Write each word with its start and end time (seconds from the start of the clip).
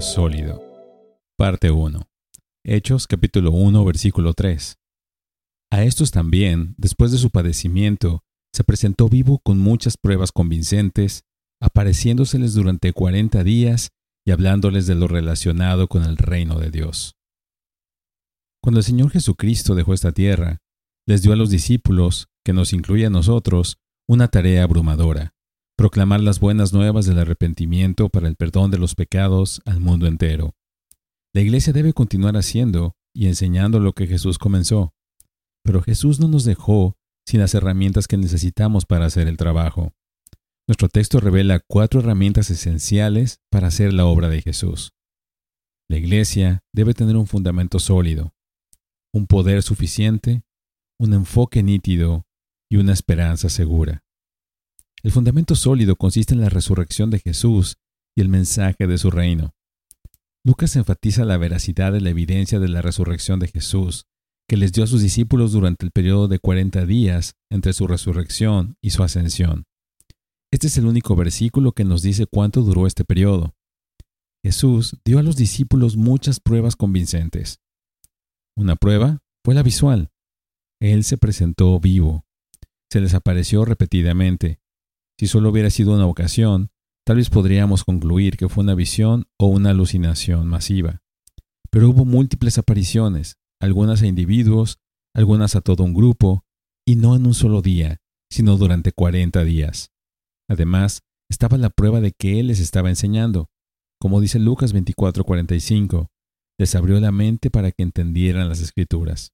sólido. 0.00 0.60
Parte 1.38 1.70
1. 1.70 2.08
Hechos 2.64 3.06
capítulo 3.06 3.52
1 3.52 3.84
versículo 3.84 4.34
3. 4.34 4.76
A 5.70 5.84
estos 5.84 6.10
también, 6.10 6.74
después 6.76 7.12
de 7.12 7.18
su 7.18 7.30
padecimiento, 7.30 8.24
se 8.52 8.64
presentó 8.64 9.08
vivo 9.08 9.38
con 9.38 9.58
muchas 9.58 9.96
pruebas 9.96 10.32
convincentes, 10.32 11.22
apareciéndoseles 11.60 12.54
durante 12.54 12.92
cuarenta 12.92 13.44
días 13.44 13.90
y 14.26 14.32
hablándoles 14.32 14.88
de 14.88 14.96
lo 14.96 15.06
relacionado 15.06 15.86
con 15.86 16.02
el 16.02 16.16
reino 16.16 16.58
de 16.58 16.70
Dios. 16.70 17.14
Cuando 18.60 18.80
el 18.80 18.84
Señor 18.84 19.10
Jesucristo 19.10 19.76
dejó 19.76 19.94
esta 19.94 20.10
tierra, 20.10 20.58
les 21.06 21.22
dio 21.22 21.32
a 21.32 21.36
los 21.36 21.50
discípulos, 21.50 22.26
que 22.44 22.52
nos 22.52 22.72
incluye 22.72 23.06
a 23.06 23.10
nosotros, 23.10 23.76
una 24.08 24.26
tarea 24.26 24.64
abrumadora, 24.64 25.33
proclamar 25.76 26.20
las 26.20 26.40
buenas 26.40 26.72
nuevas 26.72 27.06
del 27.06 27.18
arrepentimiento 27.18 28.08
para 28.08 28.28
el 28.28 28.36
perdón 28.36 28.70
de 28.70 28.78
los 28.78 28.94
pecados 28.94 29.60
al 29.64 29.80
mundo 29.80 30.06
entero. 30.06 30.54
La 31.32 31.40
Iglesia 31.40 31.72
debe 31.72 31.92
continuar 31.92 32.36
haciendo 32.36 32.96
y 33.12 33.26
enseñando 33.26 33.80
lo 33.80 33.92
que 33.92 34.06
Jesús 34.06 34.38
comenzó, 34.38 34.94
pero 35.64 35.82
Jesús 35.82 36.20
no 36.20 36.28
nos 36.28 36.44
dejó 36.44 36.96
sin 37.26 37.40
las 37.40 37.54
herramientas 37.54 38.06
que 38.06 38.16
necesitamos 38.16 38.84
para 38.84 39.06
hacer 39.06 39.26
el 39.26 39.36
trabajo. 39.36 39.92
Nuestro 40.68 40.88
texto 40.88 41.20
revela 41.20 41.60
cuatro 41.60 42.00
herramientas 42.00 42.50
esenciales 42.50 43.40
para 43.50 43.68
hacer 43.68 43.92
la 43.92 44.06
obra 44.06 44.28
de 44.28 44.42
Jesús. 44.42 44.94
La 45.88 45.96
Iglesia 45.96 46.62
debe 46.72 46.94
tener 46.94 47.16
un 47.16 47.26
fundamento 47.26 47.78
sólido, 47.78 48.34
un 49.12 49.26
poder 49.26 49.62
suficiente, 49.62 50.42
un 50.98 51.12
enfoque 51.12 51.62
nítido 51.62 52.26
y 52.70 52.76
una 52.76 52.92
esperanza 52.92 53.48
segura. 53.48 54.03
El 55.04 55.12
fundamento 55.12 55.54
sólido 55.54 55.96
consiste 55.96 56.32
en 56.32 56.40
la 56.40 56.48
resurrección 56.48 57.10
de 57.10 57.18
Jesús 57.18 57.76
y 58.16 58.22
el 58.22 58.30
mensaje 58.30 58.86
de 58.86 58.96
su 58.96 59.10
reino. 59.10 59.54
Lucas 60.46 60.76
enfatiza 60.76 61.26
la 61.26 61.36
veracidad 61.36 61.92
de 61.92 62.00
la 62.00 62.08
evidencia 62.08 62.58
de 62.58 62.68
la 62.68 62.80
resurrección 62.80 63.38
de 63.38 63.48
Jesús, 63.48 64.06
que 64.48 64.56
les 64.56 64.72
dio 64.72 64.82
a 64.82 64.86
sus 64.86 65.02
discípulos 65.02 65.52
durante 65.52 65.84
el 65.84 65.92
periodo 65.92 66.26
de 66.26 66.38
40 66.38 66.86
días 66.86 67.34
entre 67.50 67.74
su 67.74 67.86
resurrección 67.86 68.78
y 68.80 68.90
su 68.90 69.02
ascensión. 69.02 69.66
Este 70.50 70.68
es 70.68 70.78
el 70.78 70.86
único 70.86 71.14
versículo 71.16 71.72
que 71.72 71.84
nos 71.84 72.00
dice 72.00 72.26
cuánto 72.26 72.62
duró 72.62 72.86
este 72.86 73.04
periodo. 73.04 73.54
Jesús 74.42 74.96
dio 75.04 75.18
a 75.18 75.22
los 75.22 75.36
discípulos 75.36 75.98
muchas 75.98 76.40
pruebas 76.40 76.76
convincentes. 76.76 77.60
Una 78.56 78.76
prueba 78.76 79.22
fue 79.44 79.54
la 79.54 79.62
visual. 79.62 80.12
Él 80.80 81.04
se 81.04 81.18
presentó 81.18 81.78
vivo. 81.78 82.24
Se 82.90 83.02
les 83.02 83.12
apareció 83.12 83.66
repetidamente. 83.66 84.63
Si 85.18 85.26
solo 85.26 85.50
hubiera 85.50 85.70
sido 85.70 85.94
una 85.94 86.06
ocasión, 86.06 86.70
tal 87.06 87.18
vez 87.18 87.30
podríamos 87.30 87.84
concluir 87.84 88.36
que 88.36 88.48
fue 88.48 88.64
una 88.64 88.74
visión 88.74 89.26
o 89.38 89.46
una 89.46 89.70
alucinación 89.70 90.46
masiva. 90.46 91.02
Pero 91.70 91.90
hubo 91.90 92.04
múltiples 92.04 92.58
apariciones, 92.58 93.36
algunas 93.60 94.02
a 94.02 94.06
individuos, 94.06 94.78
algunas 95.14 95.54
a 95.54 95.60
todo 95.60 95.84
un 95.84 95.94
grupo, 95.94 96.44
y 96.86 96.96
no 96.96 97.14
en 97.14 97.26
un 97.26 97.34
solo 97.34 97.62
día, 97.62 97.98
sino 98.30 98.56
durante 98.56 98.92
cuarenta 98.92 99.44
días. 99.44 99.92
Además, 100.48 101.02
estaba 101.30 101.56
la 101.56 101.70
prueba 101.70 102.00
de 102.00 102.12
que 102.12 102.40
Él 102.40 102.48
les 102.48 102.60
estaba 102.60 102.90
enseñando. 102.90 103.48
Como 104.00 104.20
dice 104.20 104.38
Lucas 104.38 104.74
24:45, 104.74 106.08
les 106.58 106.74
abrió 106.74 106.98
la 107.00 107.12
mente 107.12 107.50
para 107.50 107.72
que 107.72 107.82
entendieran 107.82 108.48
las 108.48 108.60
escrituras. 108.60 109.32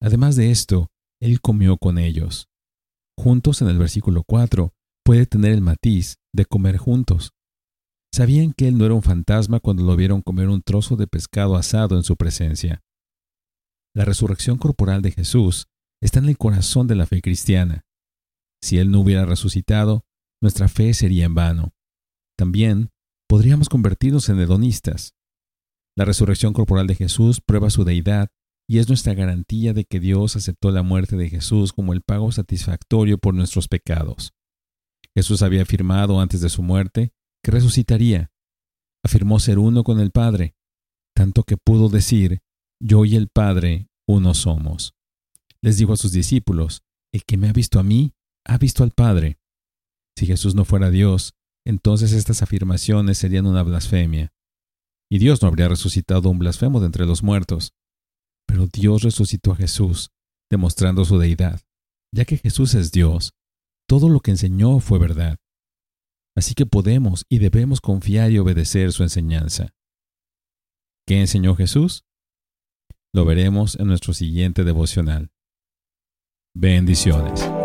Además 0.00 0.36
de 0.36 0.50
esto, 0.50 0.90
Él 1.20 1.40
comió 1.40 1.76
con 1.76 1.98
ellos. 1.98 2.48
Juntos 3.18 3.62
en 3.62 3.68
el 3.68 3.78
versículo 3.78 4.22
4 4.24 4.75
puede 5.06 5.24
tener 5.24 5.52
el 5.52 5.60
matiz 5.60 6.18
de 6.34 6.46
comer 6.46 6.78
juntos. 6.78 7.30
Sabían 8.12 8.52
que 8.52 8.66
Él 8.66 8.76
no 8.76 8.86
era 8.86 8.94
un 8.94 9.04
fantasma 9.04 9.60
cuando 9.60 9.84
lo 9.84 9.94
vieron 9.94 10.20
comer 10.20 10.48
un 10.48 10.62
trozo 10.62 10.96
de 10.96 11.06
pescado 11.06 11.54
asado 11.54 11.96
en 11.96 12.02
su 12.02 12.16
presencia. 12.16 12.82
La 13.94 14.04
resurrección 14.04 14.58
corporal 14.58 15.02
de 15.02 15.12
Jesús 15.12 15.68
está 16.02 16.18
en 16.18 16.28
el 16.28 16.36
corazón 16.36 16.88
de 16.88 16.96
la 16.96 17.06
fe 17.06 17.22
cristiana. 17.22 17.84
Si 18.60 18.78
Él 18.78 18.90
no 18.90 18.98
hubiera 18.98 19.24
resucitado, 19.24 20.04
nuestra 20.42 20.66
fe 20.66 20.92
sería 20.92 21.26
en 21.26 21.36
vano. 21.36 21.72
También 22.36 22.90
podríamos 23.28 23.68
convertirnos 23.68 24.28
en 24.28 24.40
hedonistas. 24.40 25.14
La 25.96 26.04
resurrección 26.04 26.52
corporal 26.52 26.88
de 26.88 26.96
Jesús 26.96 27.40
prueba 27.40 27.70
su 27.70 27.84
deidad 27.84 28.30
y 28.68 28.80
es 28.80 28.88
nuestra 28.88 29.14
garantía 29.14 29.72
de 29.72 29.84
que 29.84 30.00
Dios 30.00 30.34
aceptó 30.34 30.72
la 30.72 30.82
muerte 30.82 31.16
de 31.16 31.30
Jesús 31.30 31.72
como 31.72 31.92
el 31.92 32.02
pago 32.02 32.32
satisfactorio 32.32 33.18
por 33.18 33.34
nuestros 33.34 33.68
pecados. 33.68 34.32
Jesús 35.16 35.40
había 35.40 35.62
afirmado 35.62 36.20
antes 36.20 36.42
de 36.42 36.50
su 36.50 36.62
muerte 36.62 37.10
que 37.42 37.50
resucitaría. 37.50 38.30
Afirmó 39.02 39.40
ser 39.40 39.58
uno 39.58 39.82
con 39.82 39.98
el 39.98 40.10
Padre, 40.10 40.54
tanto 41.14 41.42
que 41.42 41.56
pudo 41.56 41.88
decir, 41.88 42.42
yo 42.80 43.06
y 43.06 43.16
el 43.16 43.28
Padre 43.28 43.88
uno 44.06 44.34
somos. 44.34 44.94
Les 45.62 45.78
dijo 45.78 45.94
a 45.94 45.96
sus 45.96 46.12
discípulos, 46.12 46.82
el 47.12 47.24
que 47.24 47.38
me 47.38 47.48
ha 47.48 47.52
visto 47.54 47.80
a 47.80 47.82
mí, 47.82 48.12
ha 48.44 48.58
visto 48.58 48.82
al 48.82 48.90
Padre. 48.90 49.38
Si 50.18 50.26
Jesús 50.26 50.54
no 50.54 50.66
fuera 50.66 50.90
Dios, 50.90 51.32
entonces 51.64 52.12
estas 52.12 52.42
afirmaciones 52.42 53.16
serían 53.16 53.46
una 53.46 53.62
blasfemia. 53.62 54.34
Y 55.10 55.18
Dios 55.18 55.40
no 55.40 55.48
habría 55.48 55.68
resucitado 55.68 56.28
un 56.28 56.38
blasfemo 56.38 56.80
de 56.80 56.86
entre 56.86 57.06
los 57.06 57.22
muertos. 57.22 57.72
Pero 58.46 58.66
Dios 58.66 59.02
resucitó 59.02 59.52
a 59.52 59.56
Jesús, 59.56 60.10
demostrando 60.50 61.06
su 61.06 61.18
deidad. 61.18 61.62
Ya 62.12 62.26
que 62.26 62.36
Jesús 62.36 62.74
es 62.74 62.92
Dios, 62.92 63.32
todo 63.88 64.08
lo 64.08 64.20
que 64.20 64.32
enseñó 64.32 64.80
fue 64.80 64.98
verdad. 64.98 65.38
Así 66.36 66.54
que 66.54 66.66
podemos 66.66 67.24
y 67.28 67.38
debemos 67.38 67.80
confiar 67.80 68.30
y 68.30 68.38
obedecer 68.38 68.92
su 68.92 69.02
enseñanza. 69.02 69.70
¿Qué 71.06 71.20
enseñó 71.20 71.54
Jesús? 71.54 72.04
Lo 73.14 73.24
veremos 73.24 73.76
en 73.76 73.86
nuestro 73.86 74.12
siguiente 74.12 74.64
devocional. 74.64 75.30
Bendiciones. 76.54 77.55